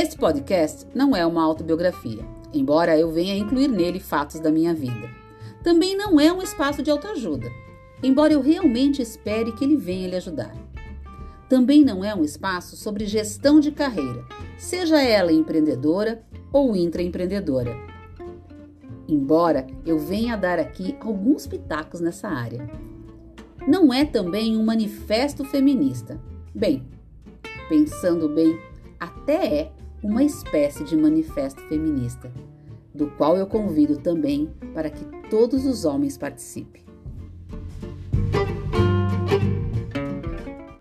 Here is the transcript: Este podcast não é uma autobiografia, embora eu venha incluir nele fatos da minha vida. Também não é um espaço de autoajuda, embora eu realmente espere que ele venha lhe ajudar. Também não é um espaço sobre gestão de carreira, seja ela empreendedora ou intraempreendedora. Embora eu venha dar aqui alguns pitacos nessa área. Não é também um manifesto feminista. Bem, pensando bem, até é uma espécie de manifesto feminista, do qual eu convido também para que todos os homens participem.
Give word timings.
Este 0.00 0.16
podcast 0.16 0.86
não 0.94 1.16
é 1.16 1.26
uma 1.26 1.42
autobiografia, 1.42 2.24
embora 2.54 2.96
eu 2.96 3.10
venha 3.10 3.36
incluir 3.36 3.66
nele 3.66 3.98
fatos 3.98 4.38
da 4.38 4.48
minha 4.48 4.72
vida. 4.72 5.10
Também 5.60 5.96
não 5.96 6.20
é 6.20 6.32
um 6.32 6.40
espaço 6.40 6.84
de 6.84 6.90
autoajuda, 6.92 7.50
embora 8.00 8.32
eu 8.32 8.40
realmente 8.40 9.02
espere 9.02 9.50
que 9.50 9.64
ele 9.64 9.76
venha 9.76 10.06
lhe 10.06 10.14
ajudar. 10.14 10.54
Também 11.48 11.84
não 11.84 12.04
é 12.04 12.14
um 12.14 12.22
espaço 12.22 12.76
sobre 12.76 13.06
gestão 13.06 13.58
de 13.58 13.72
carreira, 13.72 14.24
seja 14.56 15.02
ela 15.02 15.32
empreendedora 15.32 16.22
ou 16.52 16.76
intraempreendedora. 16.76 17.76
Embora 19.08 19.66
eu 19.84 19.98
venha 19.98 20.36
dar 20.36 20.60
aqui 20.60 20.96
alguns 21.00 21.44
pitacos 21.44 21.98
nessa 21.98 22.28
área. 22.28 22.70
Não 23.66 23.92
é 23.92 24.04
também 24.04 24.56
um 24.56 24.64
manifesto 24.64 25.44
feminista. 25.44 26.20
Bem, 26.54 26.86
pensando 27.68 28.28
bem, 28.28 28.56
até 29.00 29.46
é 29.62 29.77
uma 30.02 30.22
espécie 30.22 30.84
de 30.84 30.96
manifesto 30.96 31.60
feminista, 31.62 32.32
do 32.94 33.08
qual 33.12 33.36
eu 33.36 33.46
convido 33.46 33.98
também 33.98 34.50
para 34.74 34.90
que 34.90 35.04
todos 35.28 35.66
os 35.66 35.84
homens 35.84 36.16
participem. 36.16 36.87